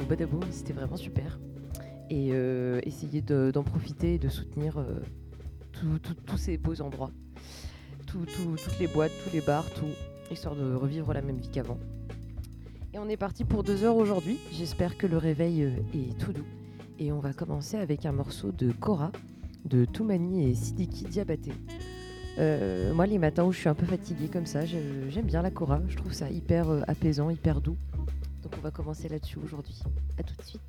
[0.00, 1.38] au Badabo, c'était vraiment super
[2.10, 5.00] et euh, essayer de- d'en profiter et de soutenir euh,
[6.26, 7.10] tous ces beaux endroits.
[8.06, 9.86] Tout- tout- toutes les boîtes, tous les bars, tout,
[10.30, 11.78] histoire de revivre la même vie qu'avant.
[12.92, 14.38] Et on est parti pour deux heures aujourd'hui.
[14.52, 16.46] J'espère que le réveil euh, est tout doux.
[16.98, 19.10] Et on va commencer avec un morceau de Cora,
[19.64, 21.52] de Toumani et Sidiki Diabaté.
[22.36, 25.80] Moi, les matins où je suis un peu fatiguée comme ça, j'aime bien la Cora.
[25.88, 27.76] Je trouve ça hyper apaisant, hyper doux.
[28.44, 29.80] Donc on va commencer là-dessus aujourd'hui.
[30.18, 30.60] A tout de suite.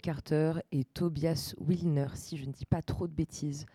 [0.00, 3.66] Carter et Tobias Wilner, si je ne dis pas trop de bêtises.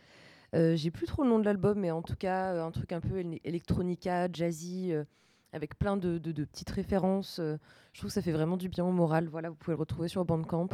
[0.55, 2.91] Euh, j'ai plus trop le nom de l'album, mais en tout cas, euh, un truc
[2.91, 5.03] un peu électronica, jazzy, euh,
[5.53, 7.39] avec plein de, petites références.
[7.39, 9.27] je trouve que ça fait vraiment du bien au moral.
[9.27, 10.69] Voilà, vous pouvez le retrouver sur Bandcamp.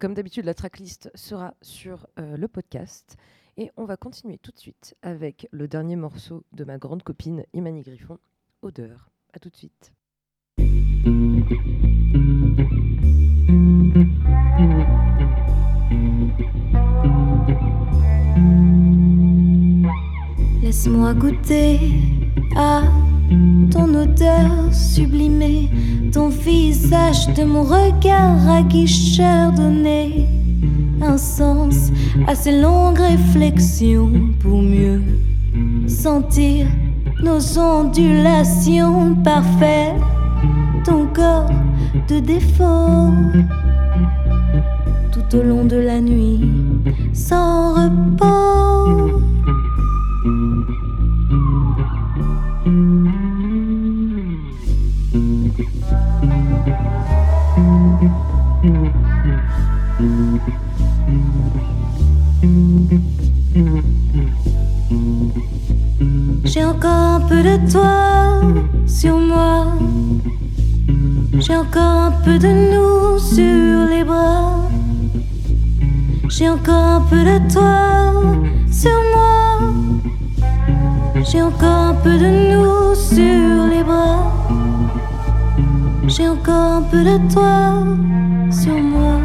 [0.00, 3.16] comme d'habitude, la tracklist sera sur le podcast.
[3.56, 7.44] Et on va continuer tout de suite avec le dernier morceau de ma grande copine
[7.52, 8.18] Imani Griffon,
[8.62, 9.10] Odeur.
[9.32, 9.92] A tout de suite.
[20.62, 21.80] Laisse-moi goûter
[22.56, 22.82] à
[23.72, 25.70] ton odeur sublimée,
[26.12, 30.28] ton visage de mon regard à guicheur donné
[31.02, 31.90] un sens
[32.28, 35.02] à ces longues réflexions pour mieux
[35.88, 36.66] sentir
[37.22, 39.94] nos ondulations parfaites,
[40.84, 41.50] ton corps
[42.08, 43.10] de défaut
[45.34, 46.40] au long de la nuit
[47.12, 49.20] sans repos.
[66.44, 68.40] J'ai encore un peu de toi
[68.86, 69.66] sur moi.
[71.40, 74.64] J'ai encore un peu de nous sur les bras.
[76.28, 78.12] J'ai encore un peu de toi
[78.70, 79.72] sur moi.
[81.30, 84.32] J'ai encore un peu de nous sur les bras.
[86.06, 87.84] J'ai encore un peu de toi
[88.50, 89.20] sur moi.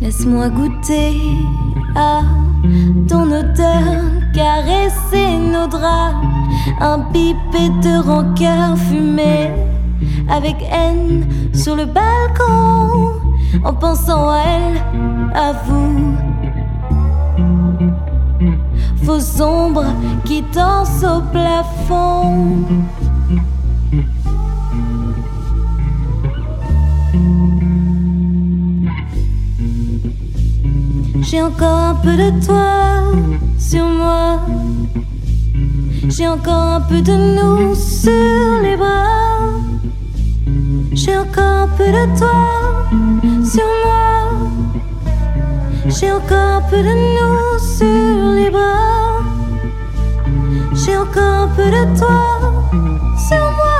[0.00, 1.16] Laisse-moi goûter
[1.96, 2.22] à
[3.08, 3.82] ton odeur,
[4.32, 6.16] caresser nos draps,
[6.80, 9.50] un pipet de rancœur fumé
[10.28, 13.12] avec haine sur le balcon,
[13.64, 14.82] en pensant à elle,
[15.34, 16.16] à vous.
[19.02, 19.92] Vos ombres
[20.24, 22.64] qui dansent au plafond.
[31.22, 33.02] J'ai encore un peu de toi
[33.58, 34.40] sur moi.
[36.08, 39.48] J'ai encore un peu de nous sur les bras.
[40.92, 42.86] J'ai encore un peu de toi
[43.44, 44.38] sur moi.
[45.86, 49.22] J'ai encore un peu de nous sur les bras.
[50.74, 52.22] J'ai encore un peu de toi
[53.28, 53.78] sur moi.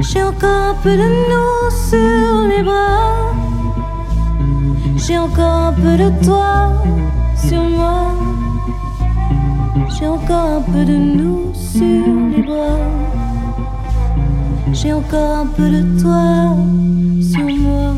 [0.00, 3.34] J'ai encore un peu de nous sur les bras.
[4.96, 6.72] J'ai encore un peu de toi
[7.36, 8.39] sur moi.
[10.00, 11.84] J'ai encore un peu de nous sur
[12.34, 12.78] les bras.
[14.72, 16.56] J'ai encore un peu de toi
[17.20, 17.94] sur moi.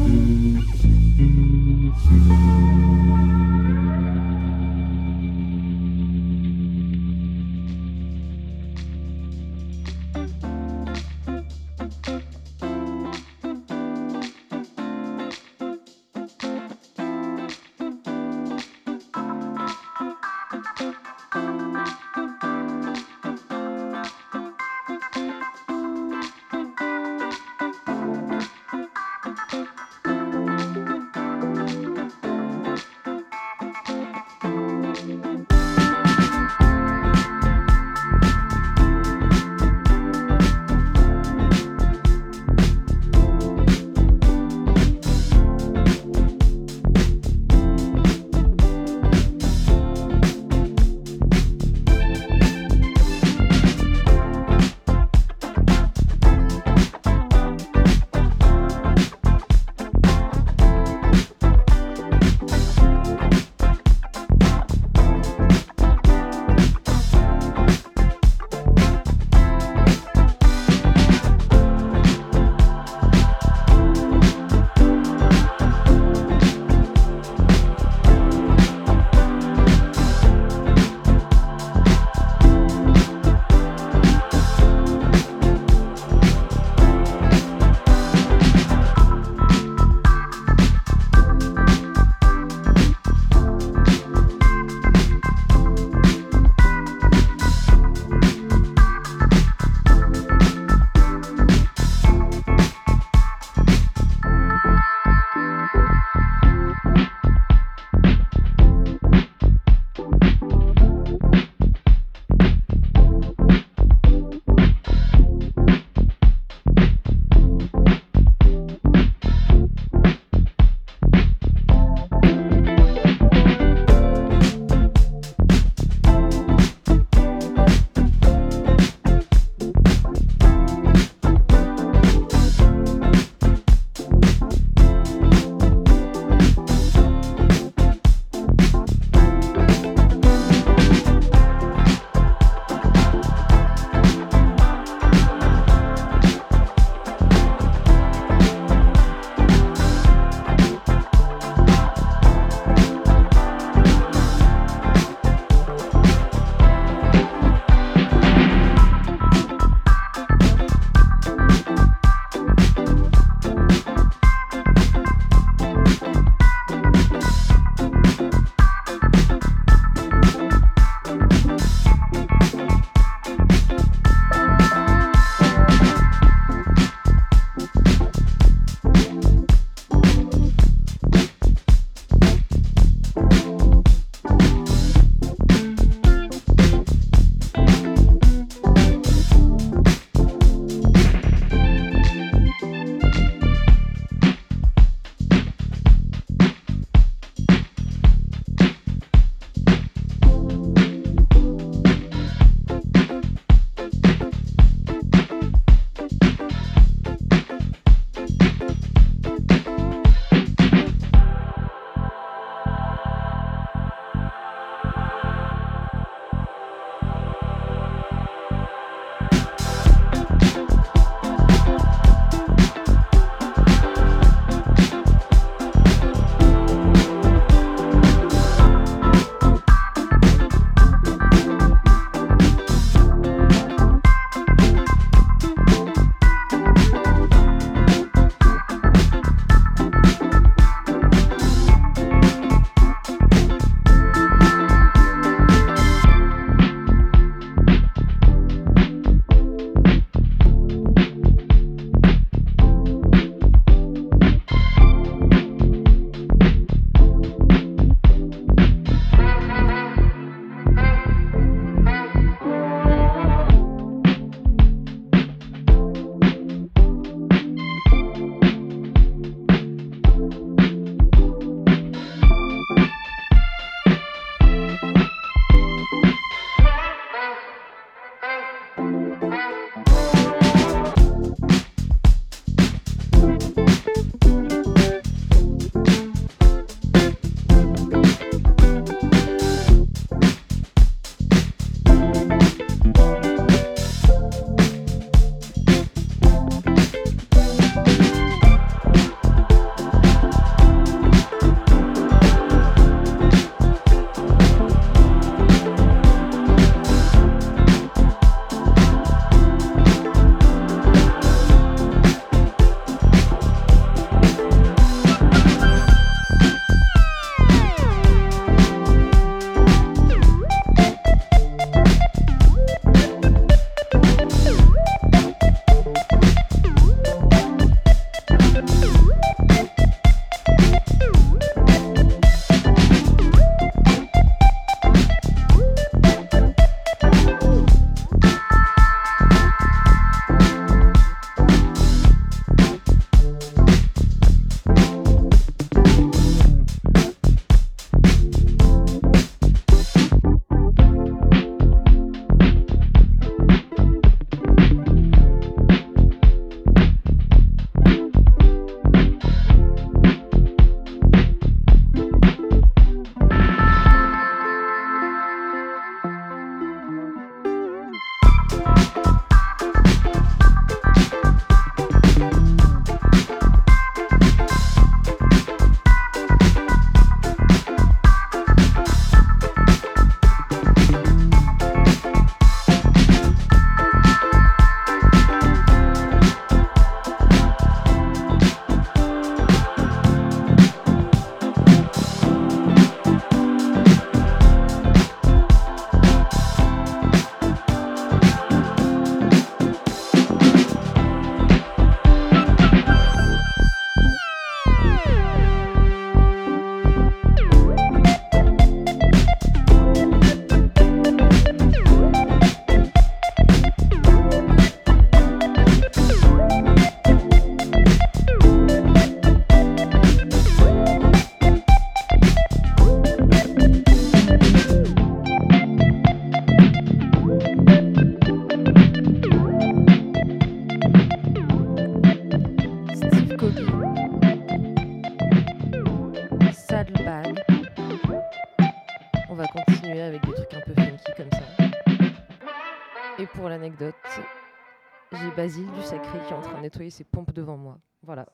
[446.91, 447.79] Ses pompes devant moi.
[448.03, 448.27] Voilà,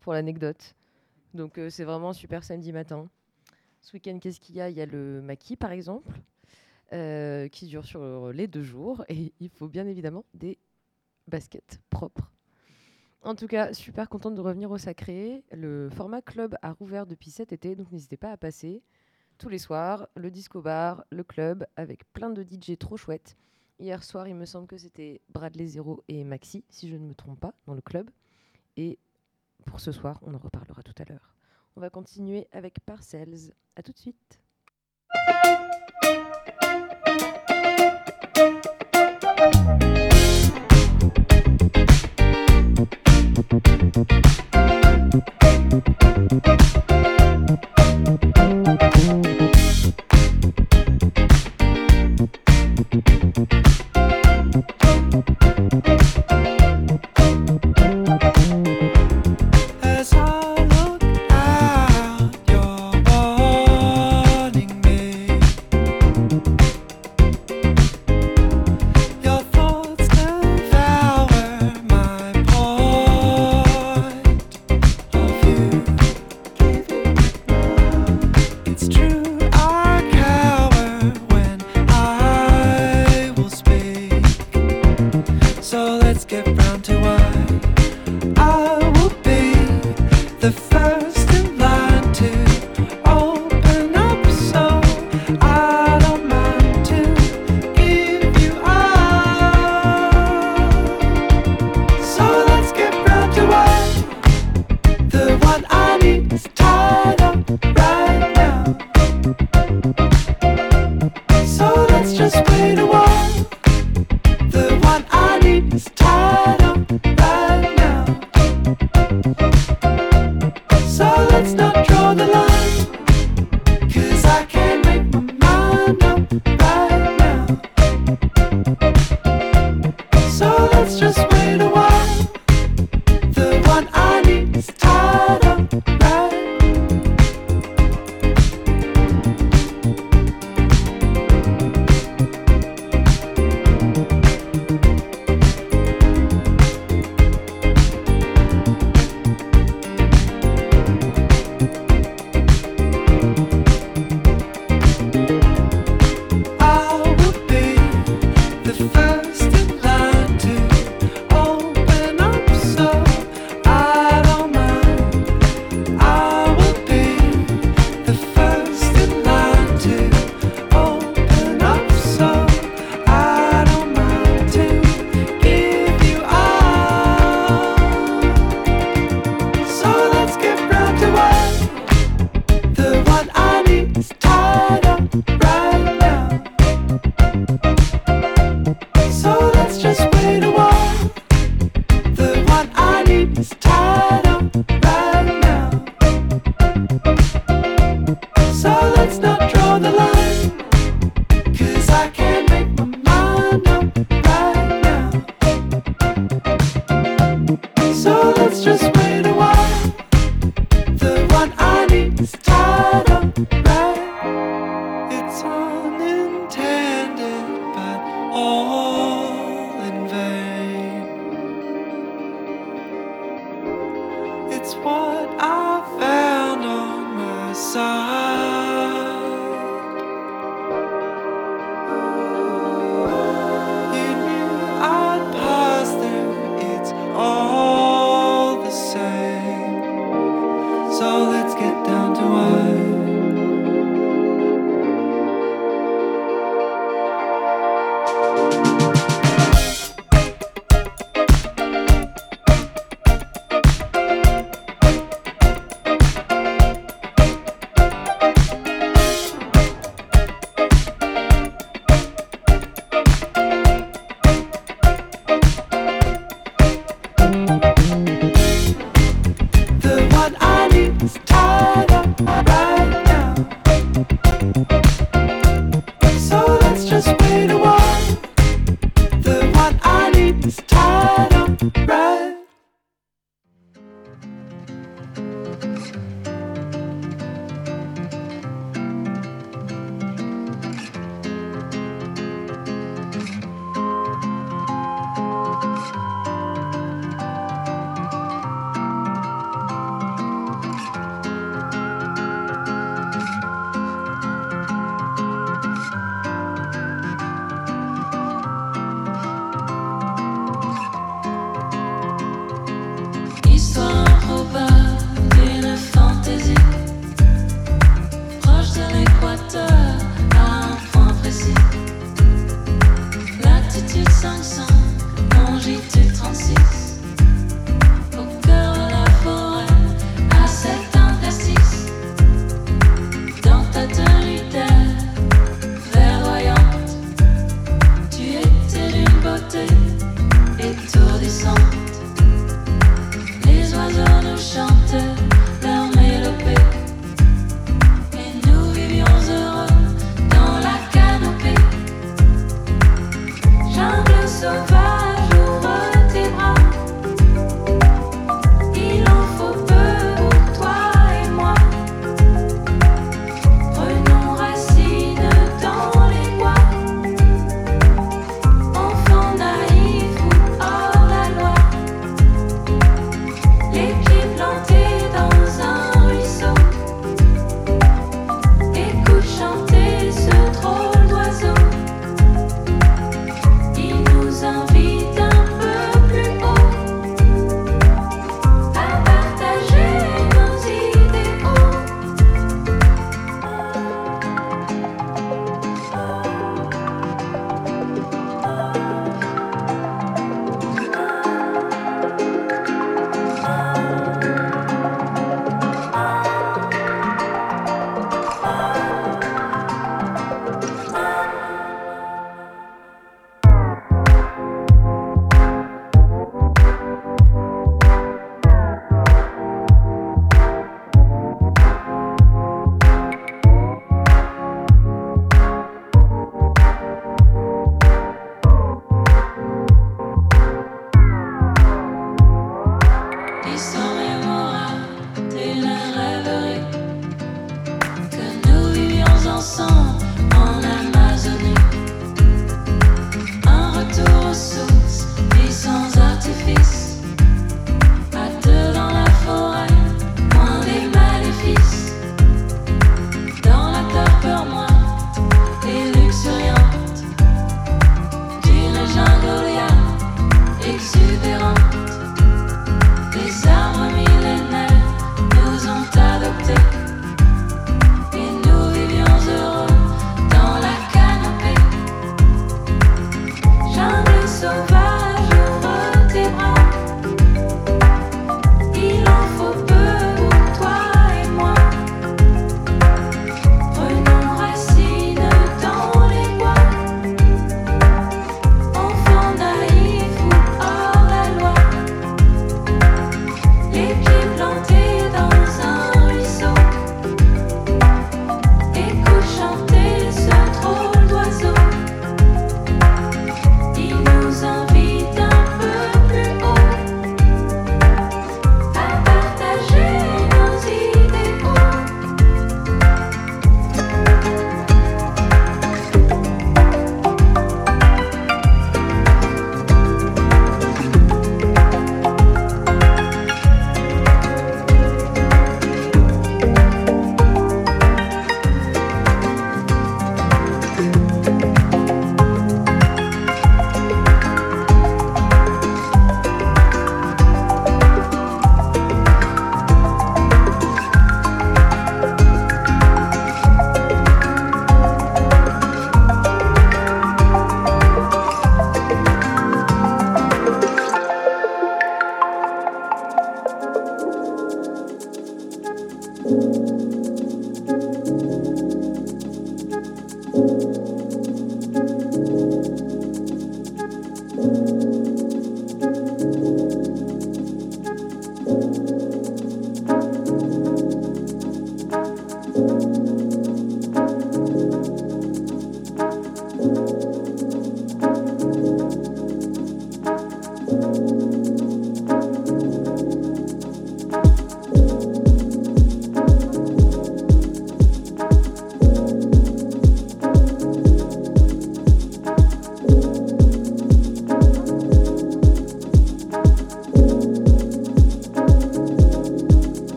[0.00, 0.74] pour l'anecdote.
[1.34, 3.08] Donc euh, c'est vraiment super samedi matin.
[3.80, 4.70] Ce week-end, qu'est-ce qu'il y a?
[4.70, 6.20] Il y a le maquis, par exemple,
[6.92, 9.04] euh, qui dure sur les deux jours.
[9.08, 10.58] Et il faut bien évidemment des
[11.28, 12.30] baskets propres.
[13.22, 15.44] En tout cas, super contente de revenir au Sacré.
[15.52, 18.82] Le format club a rouvert depuis cet été, donc n'hésitez pas à passer
[19.36, 20.08] tous les soirs.
[20.14, 23.36] Le disco bar, le club, avec plein de DJ trop chouettes.
[23.80, 27.14] Hier soir, il me semble que c'était Bradley Zero et Maxi, si je ne me
[27.14, 28.10] trompe pas, dans le club.
[28.76, 28.98] Et
[29.64, 31.34] pour ce soir, on en reparlera tout à l'heure.
[31.76, 33.54] On va continuer avec Parcells.
[33.76, 34.38] À tout de suite.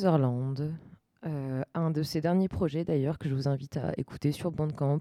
[0.00, 0.72] Sutherland,
[1.26, 5.00] euh, un de ses derniers projets d'ailleurs que je vous invite à écouter sur Bandcamp,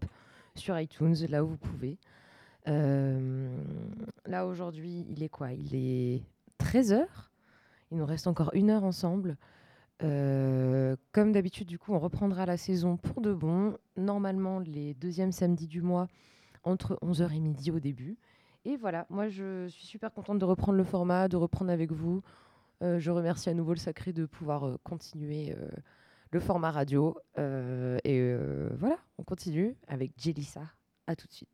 [0.56, 1.98] sur iTunes, là où vous pouvez.
[2.68, 3.50] Euh,
[4.26, 5.54] là aujourd'hui, il est quoi?
[5.54, 6.22] Il est
[6.62, 7.06] 13h.
[7.92, 9.38] Il nous reste encore une heure ensemble.
[10.04, 13.78] Euh, comme d'habitude, du coup, on reprendra la saison pour de bon.
[13.96, 16.10] Normalement, les deuxièmes samedis du mois,
[16.66, 18.18] entre 11h et midi au début.
[18.66, 22.22] Et voilà, moi je suis super contente de reprendre le format, de reprendre avec vous.
[22.82, 25.68] Euh, je remercie à nouveau le Sacré de pouvoir euh, continuer euh,
[26.32, 27.18] le format radio.
[27.38, 28.34] et
[28.78, 30.62] voilà, on continue avec Jelissa.
[31.08, 31.50] À tout de suite.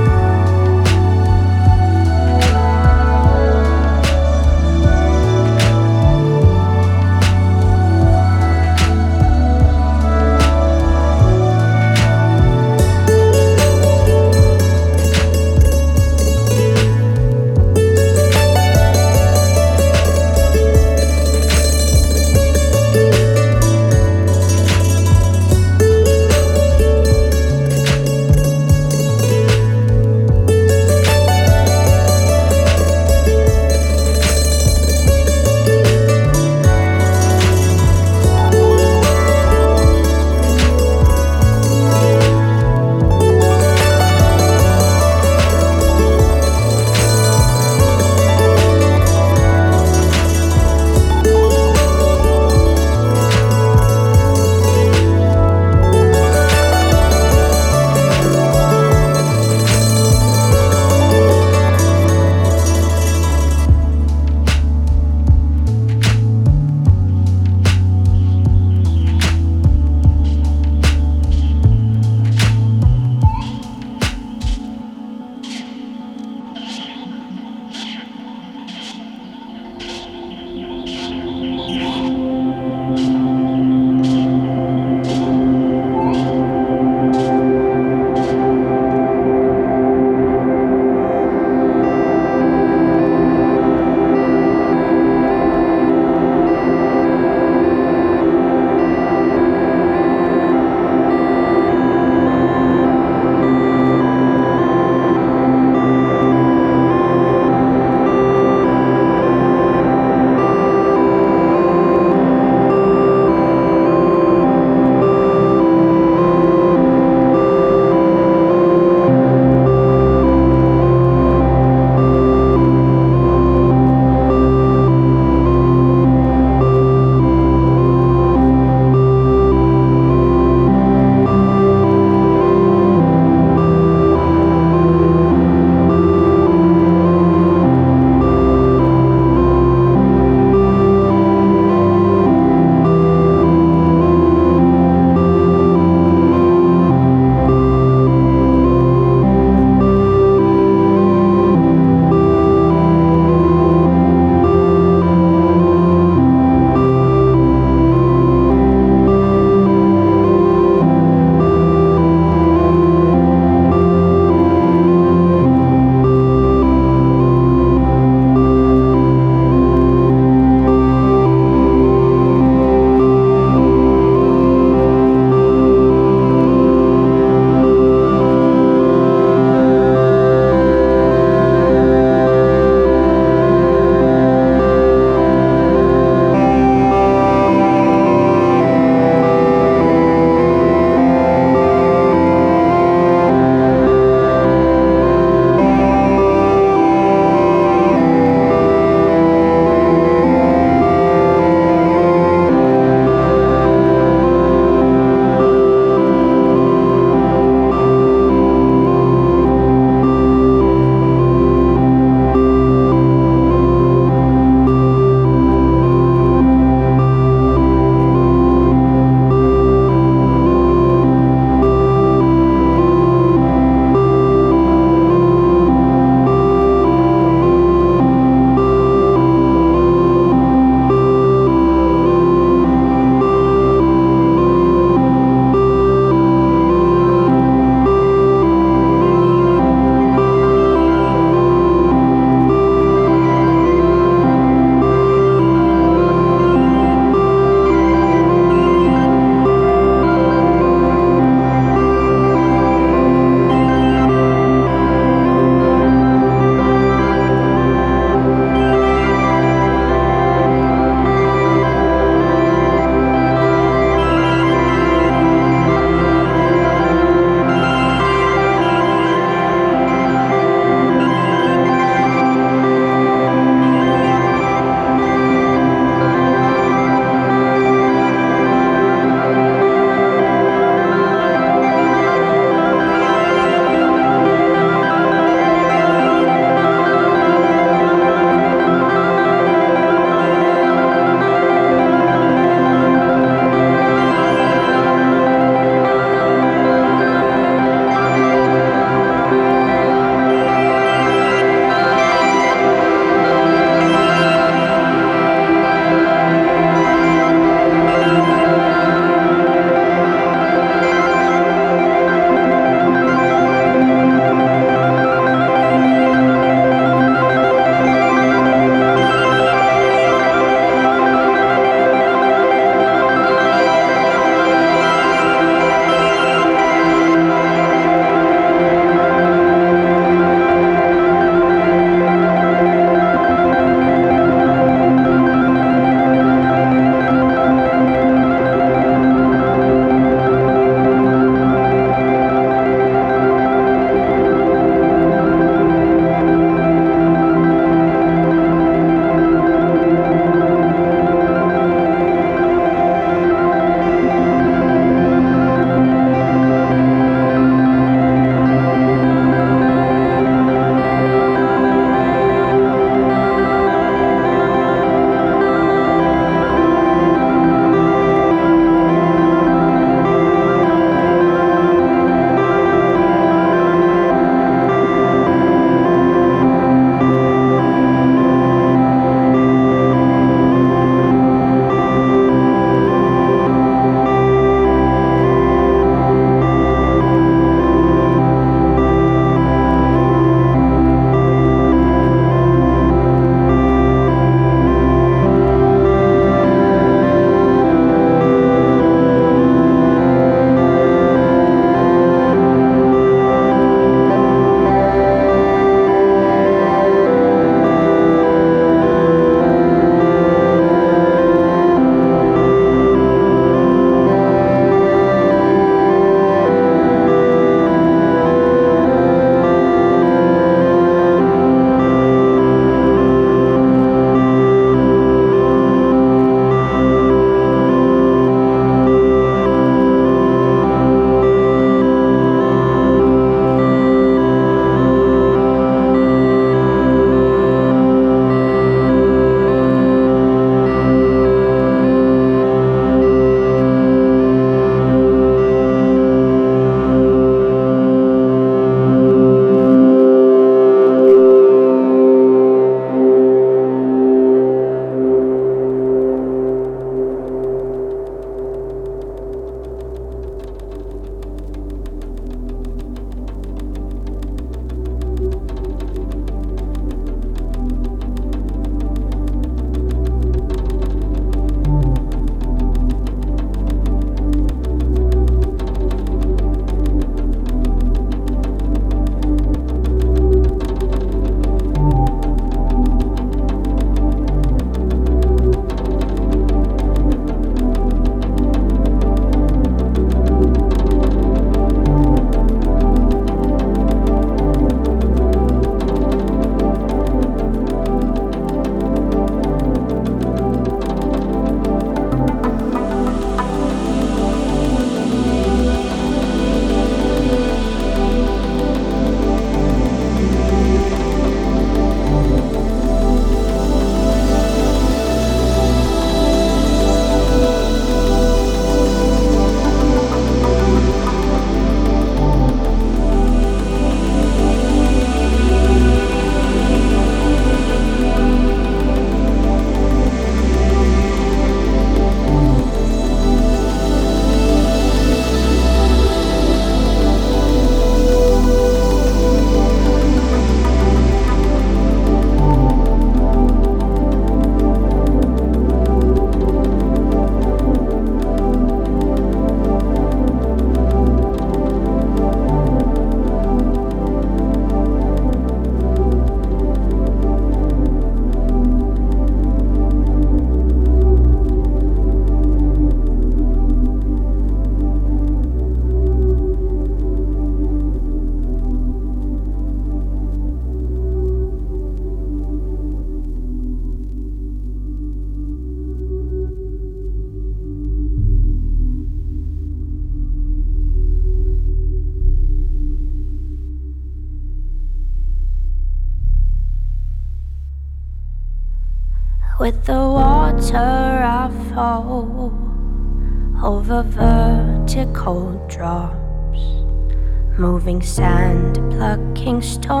[598.03, 600.00] Sand, plucking stones.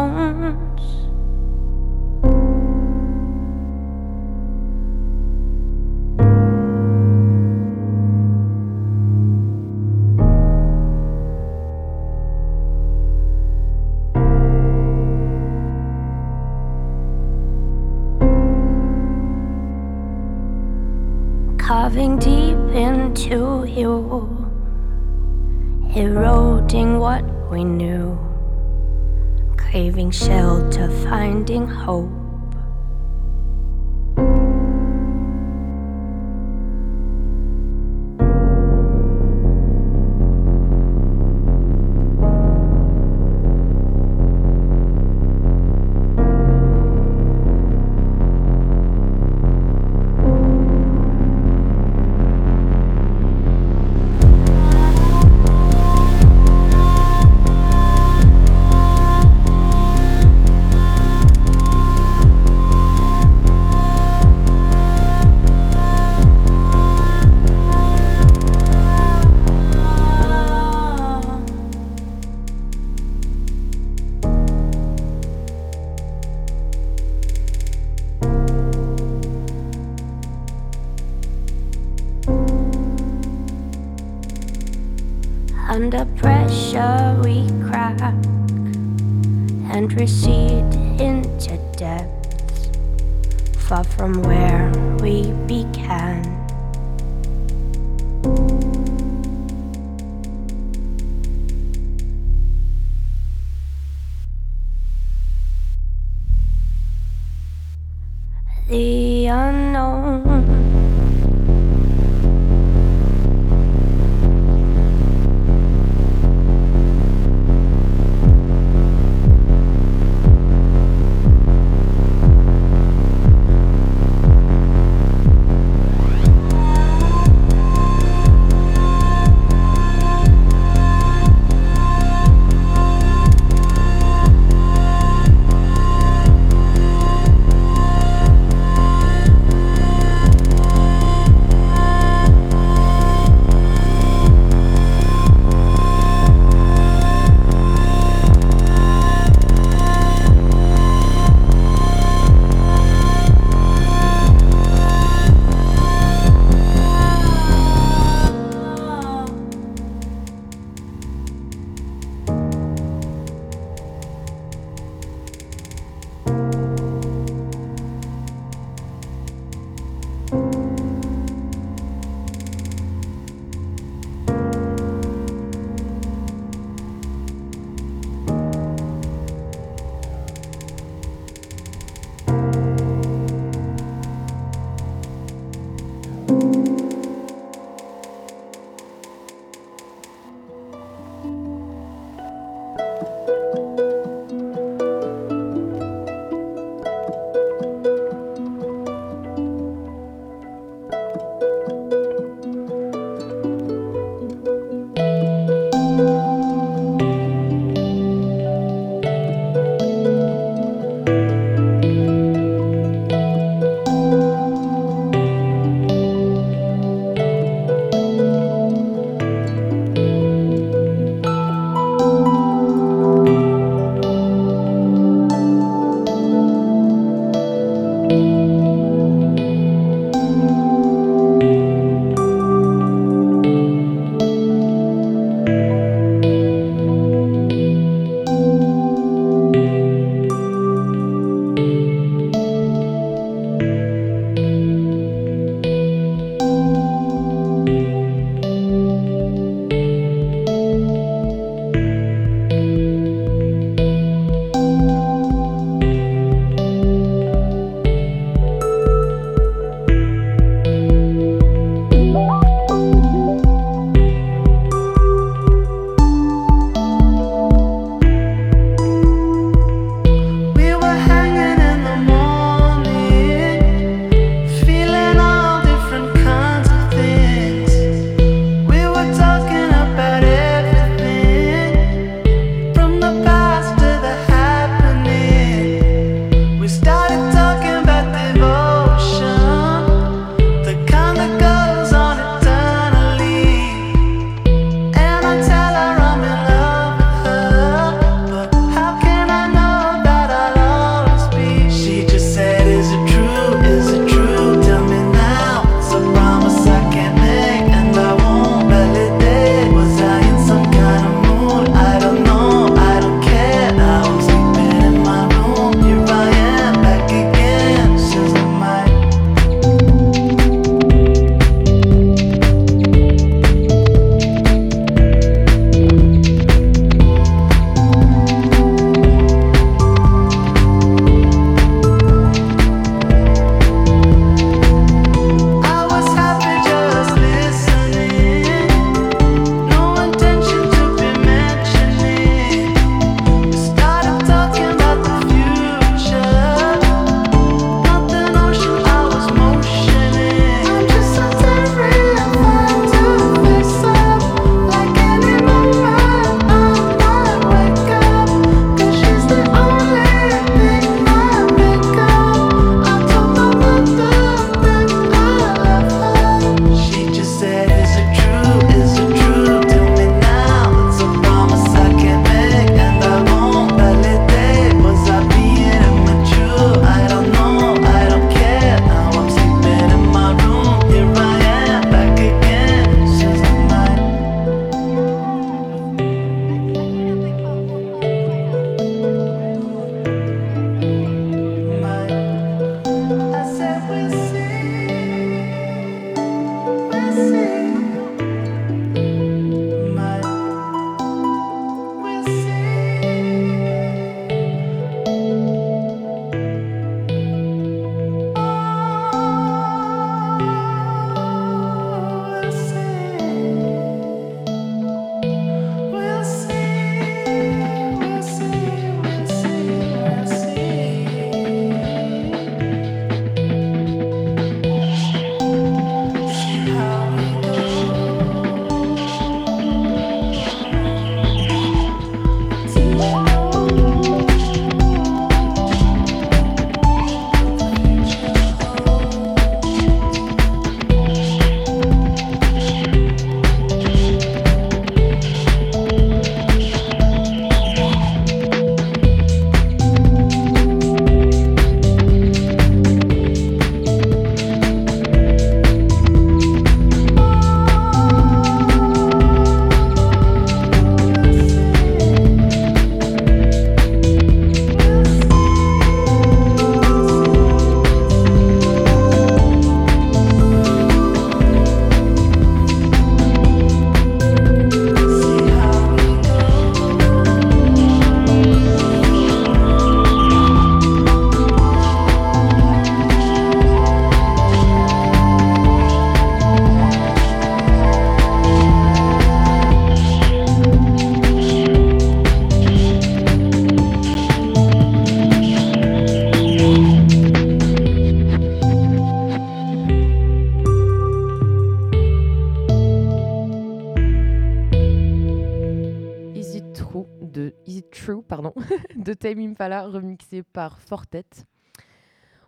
[508.27, 508.53] Pardon,
[508.95, 511.25] de Tame Impala remixé par Fortet.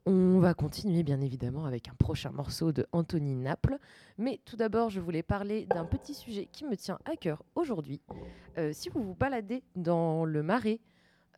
[0.05, 3.77] On va continuer bien évidemment avec un prochain morceau de Anthony Naples.
[4.17, 8.01] Mais tout d'abord, je voulais parler d'un petit sujet qui me tient à cœur aujourd'hui.
[8.57, 10.81] Euh, si vous vous baladez dans le marais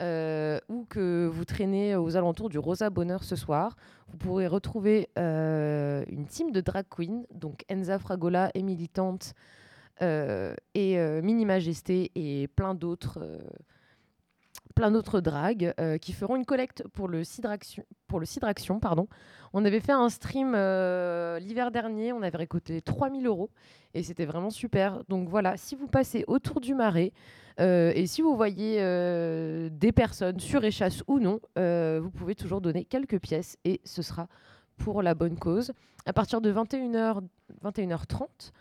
[0.00, 3.76] euh, ou que vous traînez aux alentours du Rosa Bonheur ce soir,
[4.08, 9.34] vous pourrez retrouver euh, une team de drag queens, donc Enza Fragola et Militante
[10.00, 13.18] et Mini Majesté et plein d'autres
[14.76, 17.84] plein d'autres dragues euh, qui feront une collecte pour le Cidraction.
[18.06, 19.08] Pour le pardon.
[19.52, 23.50] On avait fait un stream euh, l'hiver dernier, on avait récolté 3000 euros
[23.94, 25.02] et c'était vraiment super.
[25.08, 27.12] Donc voilà, si vous passez autour du marais
[27.58, 28.76] euh, et si vous voyez
[29.70, 34.28] des personnes sur échasse ou non, vous pouvez toujours donner quelques pièces et ce sera
[34.76, 35.72] pour la bonne cause.
[36.04, 37.22] À partir de 21h,
[37.64, 38.52] 21h30,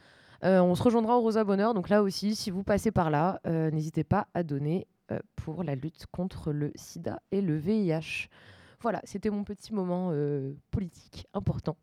[0.44, 1.74] on se rejoindra au Rosa Bonheur.
[1.74, 4.88] Donc là aussi, si vous passez par là, n'hésitez pas à donner
[5.36, 8.30] pour la lutte contre le sida et le VIH.
[8.82, 11.78] Voilà, c'était mon petit moment euh, politique important.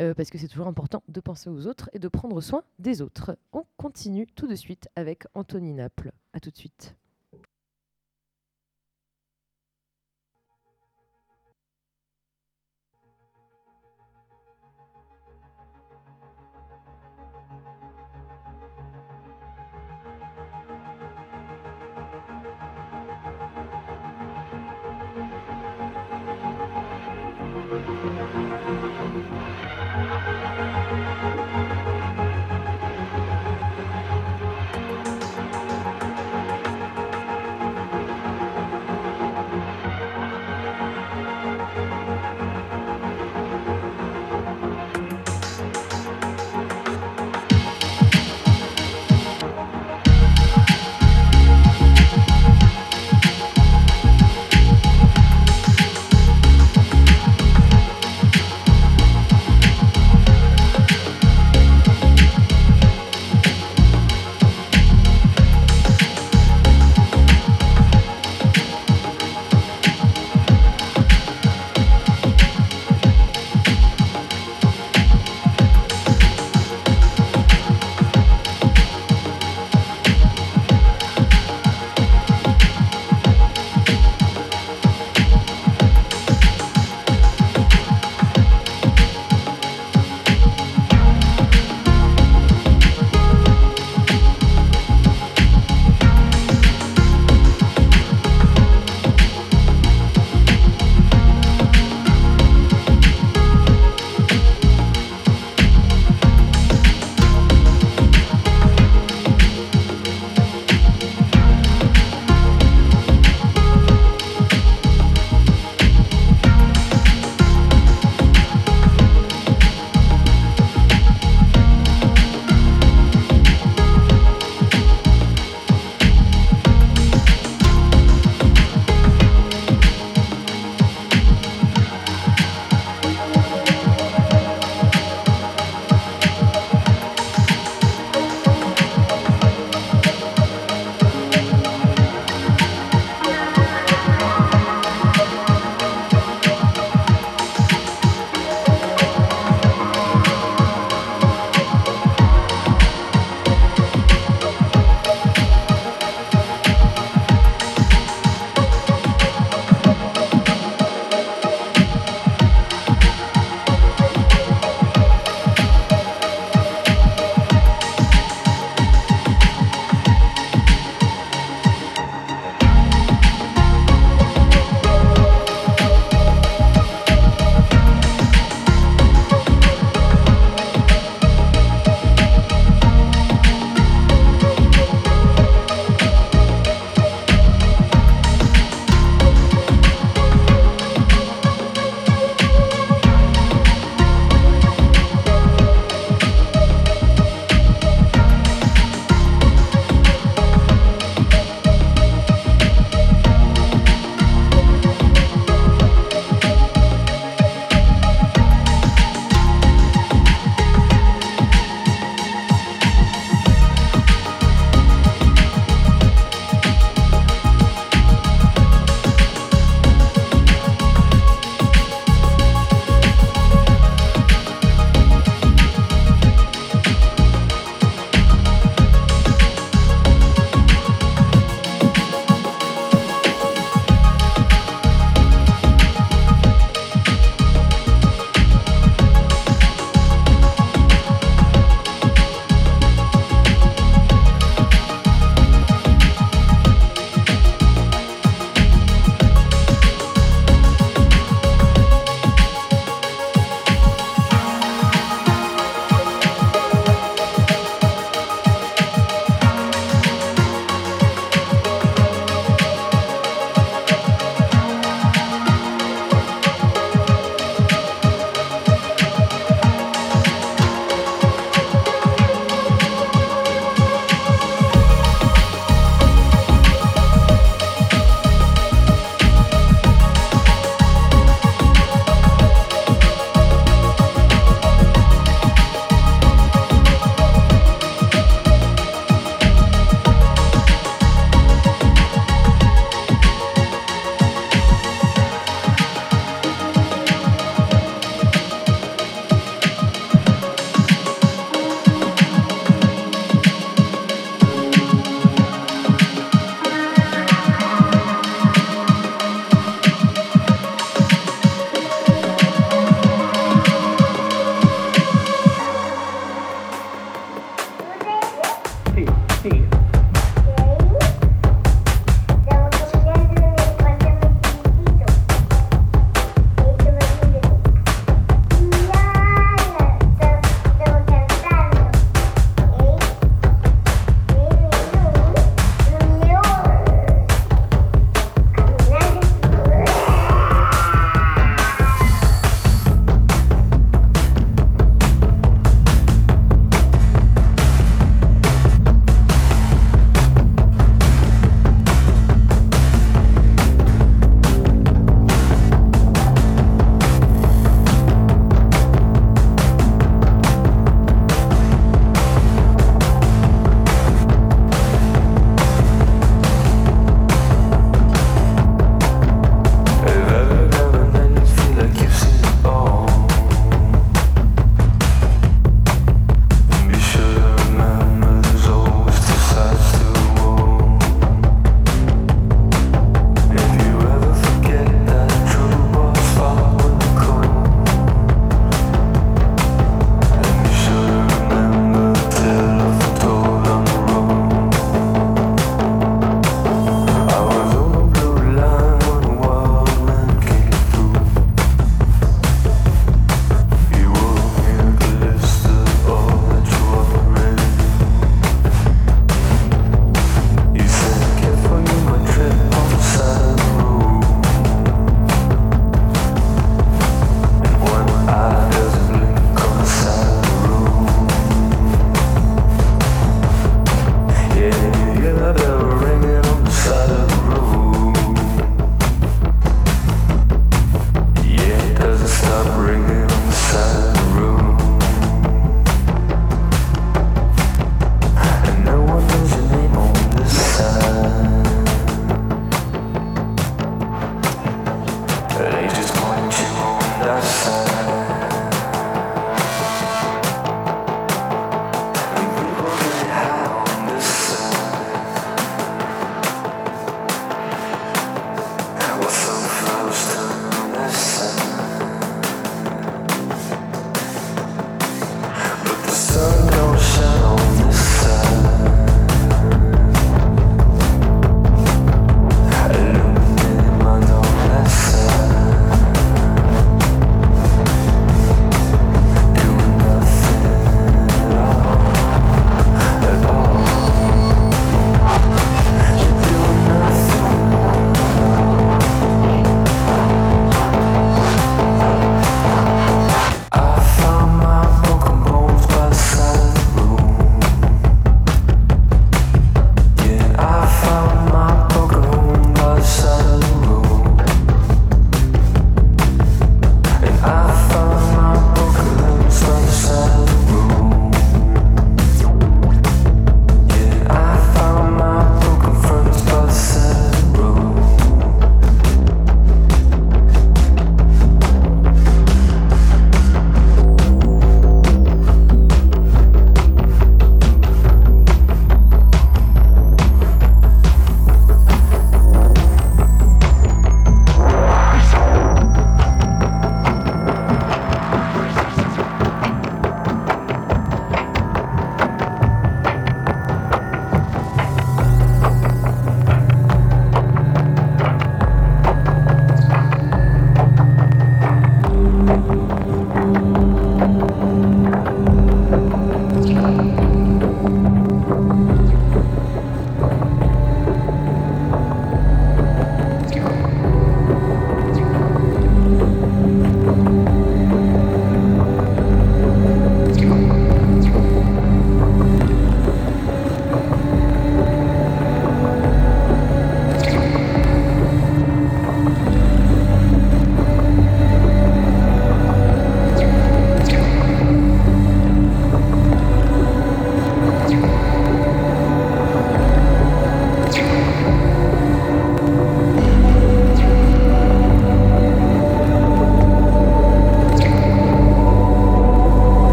[0.00, 3.00] Euh, parce que c'est toujours important de penser aux autres et de prendre soin des
[3.00, 3.38] autres.
[3.52, 6.12] On continue tout de suite avec Anthony Naples.
[6.32, 6.96] À tout de suite.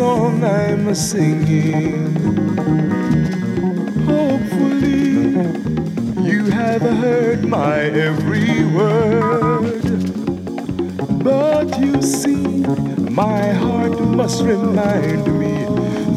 [0.00, 2.16] Song I'm singing.
[4.06, 5.10] Hopefully,
[6.26, 9.92] you have heard my every word.
[11.22, 12.64] But you see,
[13.22, 15.66] my heart must remind me,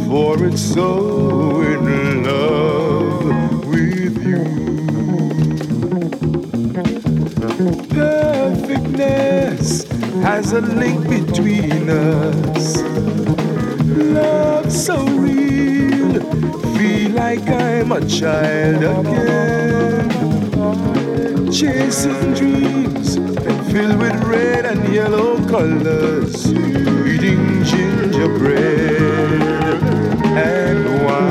[0.08, 4.46] for it's so in love with you.
[7.90, 9.84] Perfectness
[10.24, 13.03] has a link between us
[14.84, 16.20] so real.
[16.76, 20.10] Feel like I'm a child again.
[21.50, 23.16] Chasing dreams
[23.72, 26.52] filled with red and yellow colors.
[26.52, 29.42] Eating gingerbread
[30.36, 31.24] and wine.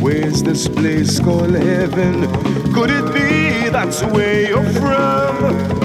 [0.00, 2.28] Where's this place called heaven?
[2.72, 5.79] Could it be that's where you're from?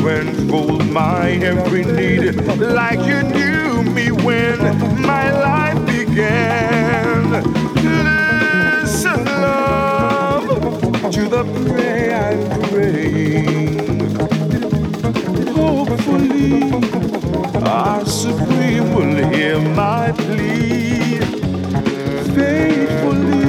[0.00, 4.58] You unfold my every need like you knew me when
[5.02, 7.30] my life began.
[8.82, 10.48] Listen, love,
[11.12, 14.00] to the prayer I'm praying.
[15.54, 16.72] Hopefully,
[17.66, 21.18] our Supreme will hear my plea.
[22.34, 23.48] Faithfully,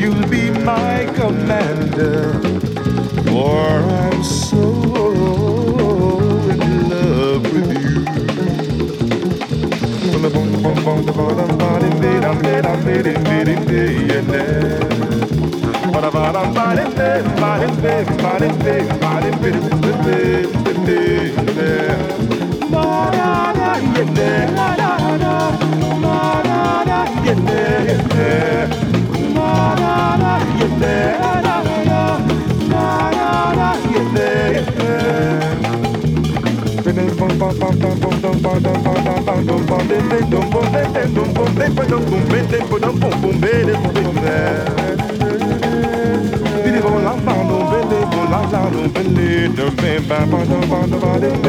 [0.00, 2.32] you'll be my commander,
[3.28, 4.73] for I'm so
[10.64, 11.04] Yeah.
[51.04, 51.43] Bye.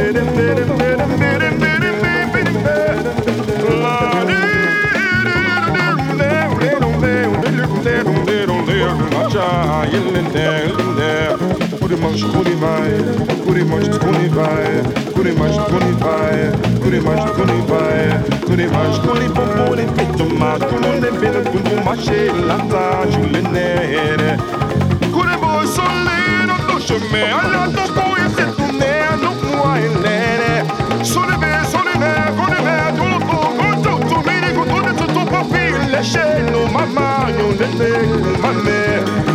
[12.15, 19.75] much 25, pretty much 25, pretty much 25, pretty much 25, pretty much 25,
[20.07, 22.55] pretty much 25, pretty much 25,
[36.75, 39.34] Mama, you didn't make my man.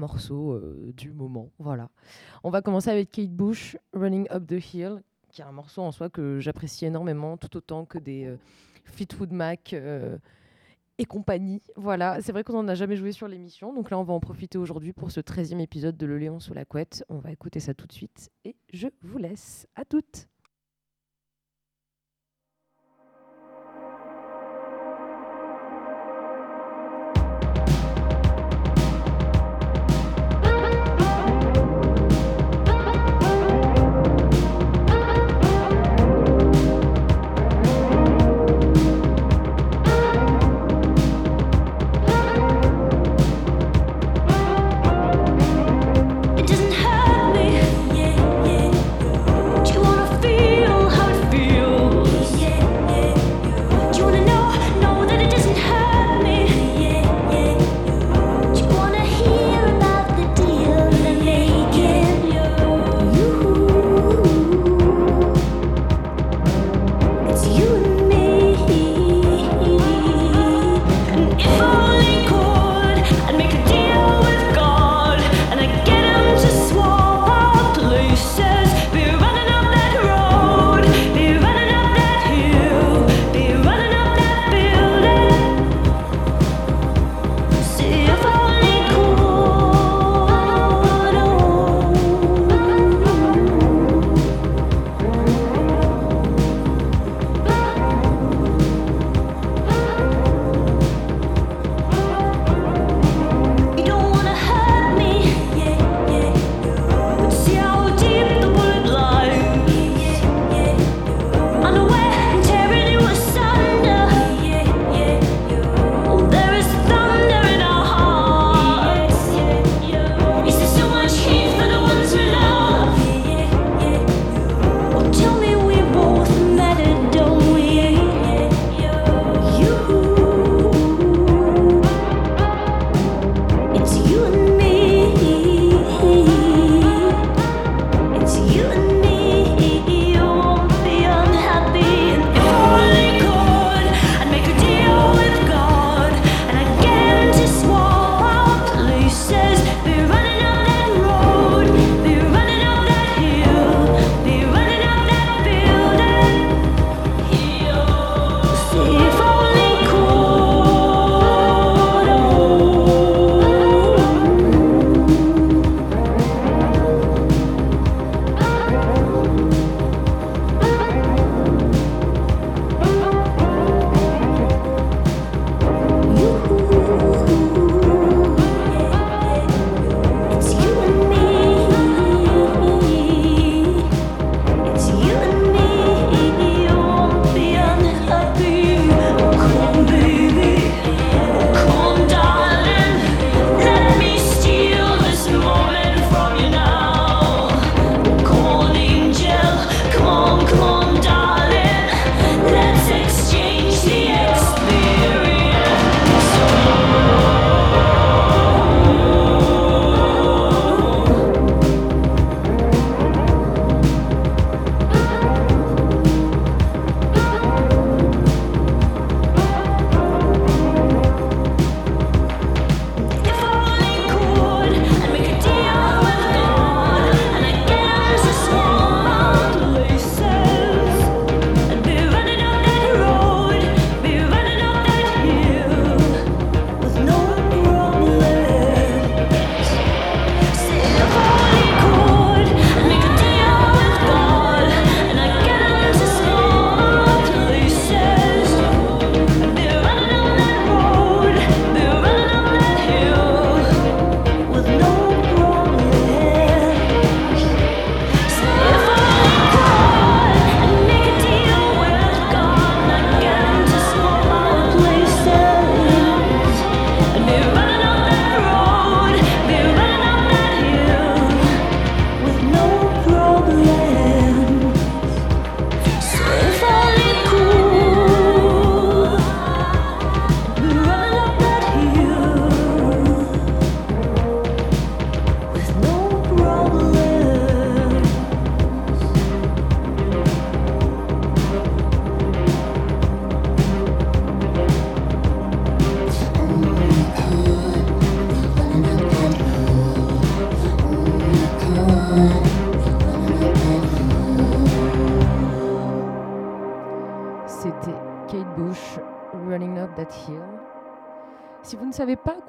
[0.01, 1.51] Trois morceaux euh, du moment.
[1.59, 1.89] Voilà.
[2.43, 5.91] On va commencer avec Kate Bush, Running Up the Hill, qui est un morceau en
[5.91, 8.37] soi que j'apprécie énormément, tout autant que des euh,
[8.85, 10.17] Fleetwood Mac euh,
[10.97, 11.61] et compagnie.
[11.75, 14.19] Voilà, c'est vrai qu'on n'en a jamais joué sur l'émission, donc là on va en
[14.19, 17.05] profiter aujourd'hui pour ce 13e épisode de Le Léon sous la couette.
[17.09, 19.67] On va écouter ça tout de suite et je vous laisse.
[19.75, 20.30] À toutes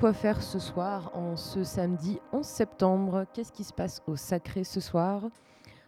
[0.02, 4.64] quoi faire ce soir, en ce samedi 11 septembre, qu'est-ce qui se passe au Sacré
[4.64, 5.28] ce soir?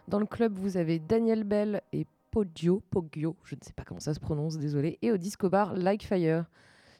[0.07, 3.99] Dans le club, vous avez Daniel Bell et Poggio, Poggio, je ne sais pas comment
[3.99, 6.45] ça se prononce, désolé, et au disco bar Like Fire.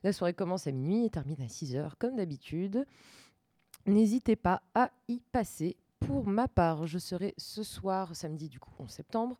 [0.04, 2.86] La soirée commence à minuit et termine à 6h comme d'habitude.
[3.86, 5.78] N'hésitez pas à y passer.
[6.02, 9.40] Pour ma part, je serai ce soir, samedi du coup 11 septembre,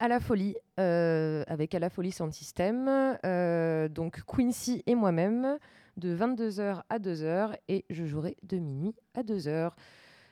[0.00, 2.90] à la folie, euh, avec à la folie Sound System,
[3.24, 5.60] euh, donc Quincy et moi-même,
[5.96, 9.72] de 22h à 2h, et je jouerai de minuit à 2h.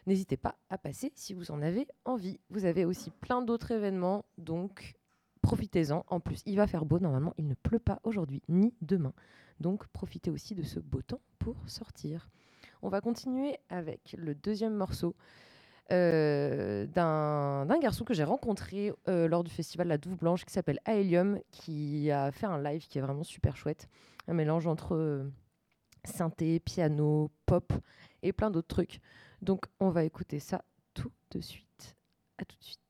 [0.07, 2.41] N'hésitez pas à passer si vous en avez envie.
[2.51, 4.95] Vous avez aussi plein d'autres événements, donc
[5.43, 6.05] profitez-en.
[6.09, 9.13] En plus, il va faire beau, normalement, il ne pleut pas aujourd'hui ni demain.
[9.61, 12.29] Donc profitez aussi de ce beau temps pour sortir.
[12.83, 15.15] On va continuer avec le deuxième morceau
[15.93, 20.81] euh, d'un garçon que j'ai rencontré euh, lors du festival La Douve Blanche qui s'appelle
[20.87, 23.89] Aelium, qui a fait un live qui est vraiment super chouette.
[24.27, 25.27] Un mélange entre
[26.05, 27.73] synthé, piano, pop
[28.23, 29.01] et plein d'autres trucs.
[29.41, 30.65] Donc on va écouter ça
[30.95, 31.97] tout de suite.
[32.39, 32.82] À tout de suite.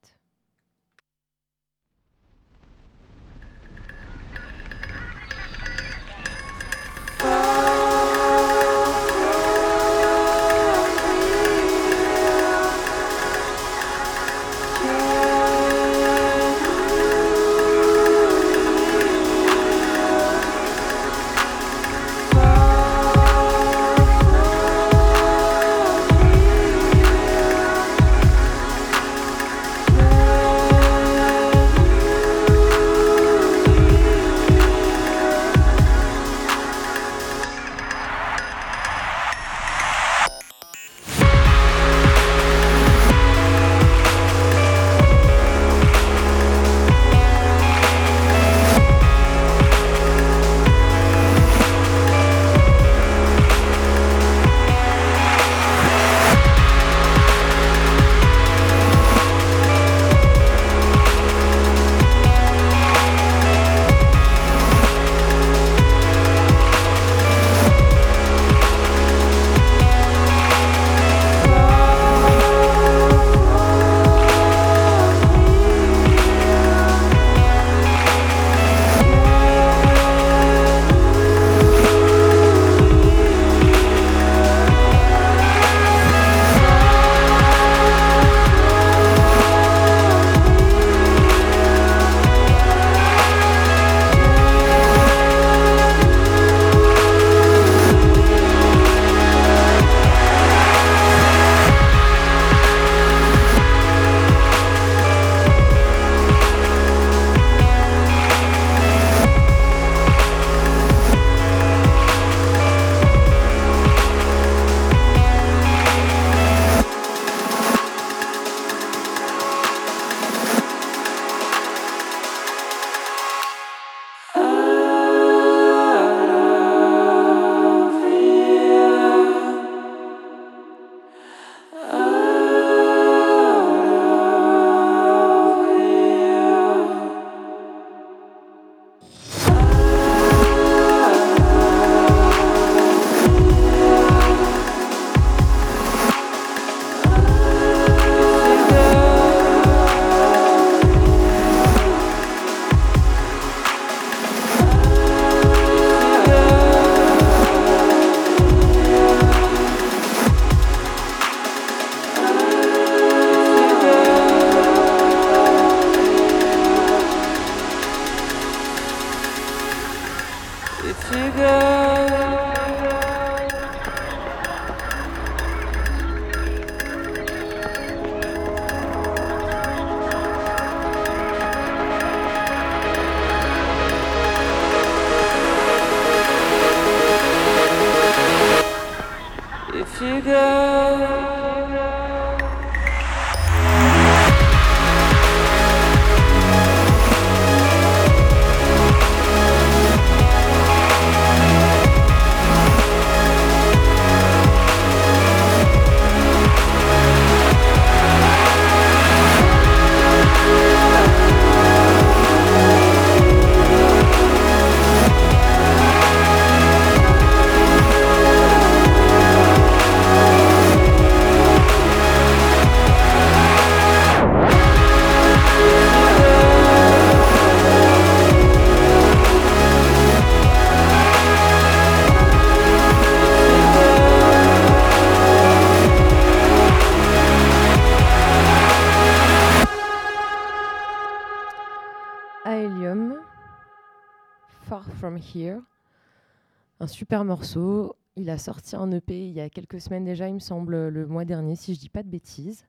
[247.13, 247.95] Super morceau.
[248.17, 251.07] Il a sorti un EP il y a quelques semaines déjà, il me semble, le
[251.07, 252.65] mois dernier, si je dis pas de bêtises.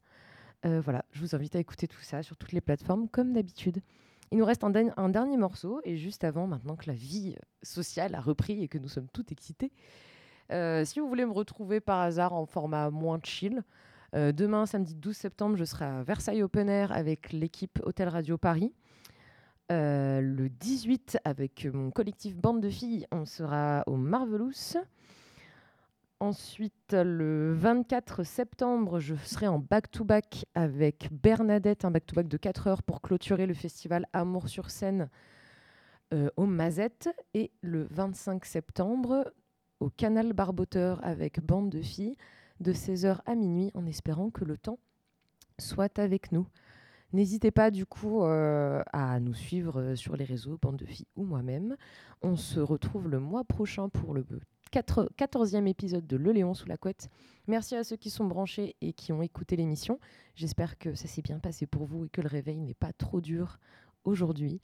[0.66, 3.80] Euh, voilà, je vous invite à écouter tout ça sur toutes les plateformes, comme d'habitude.
[4.32, 4.70] Il nous reste un,
[5.10, 8.90] dernier morceau, et juste avant, maintenant que la vie sociale a repris et que nous
[8.90, 9.72] sommes toutes excités,
[10.52, 13.64] euh, si vous voulez me retrouver par hasard en format moins chill,
[14.14, 18.38] euh, demain, samedi 12 septembre, je serai à Versailles Open Air avec l'équipe Hôtel Radio
[18.38, 18.74] Paris.
[19.72, 24.78] Euh, le 18, avec mon collectif Bande de filles, on sera au Marvelous.
[26.20, 32.84] Ensuite, le 24 septembre, je serai en back-to-back avec Bernadette, un back-to-back de 4 heures
[32.84, 35.10] pour clôturer le festival Amour sur scène
[36.14, 37.10] euh, au Mazette.
[37.34, 39.34] Et le 25 septembre,
[39.80, 42.16] au Canal Barboteur avec Bande de filles,
[42.60, 44.80] de 16h à minuit, en espérant que le temps
[45.58, 46.48] soit avec nous.
[47.14, 51.08] N'hésitez pas du coup euh, à nous suivre euh, sur les réseaux, Bande de filles
[51.16, 51.78] ou moi-même.
[52.24, 54.26] On se retrouve le mois prochain pour le
[54.72, 57.10] 4 14e épisode de Le Léon sous la couette.
[57.48, 60.00] Merci à ceux qui sont branchés et qui ont écouté l'émission.
[60.34, 63.22] J'espère que ça s'est bien passé pour vous et que le réveil n'est pas trop
[63.22, 63.60] dur
[64.04, 64.60] aujourd'hui.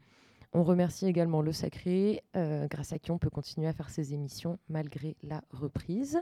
[0.52, 4.16] On remercie également Le Sacré, euh, grâce à qui on peut continuer à faire ces
[4.16, 6.20] émissions malgré la reprise.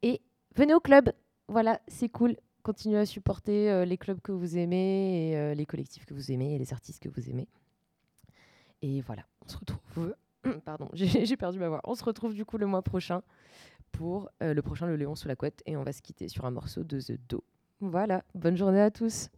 [0.00, 0.22] Et
[0.56, 1.12] venez au club,
[1.48, 2.36] voilà, c'est cool.
[2.62, 6.30] Continuez à supporter euh, les clubs que vous aimez, et, euh, les collectifs que vous
[6.30, 7.48] aimez et les artistes que vous aimez.
[8.82, 10.14] Et voilà, on se retrouve.
[10.64, 11.80] Pardon, j'ai perdu ma voix.
[11.84, 13.22] On se retrouve du coup le mois prochain
[13.92, 16.44] pour euh, le prochain Le Léon sous la couette et on va se quitter sur
[16.44, 17.42] un morceau de The Do.
[17.80, 19.30] Voilà, bonne journée à tous.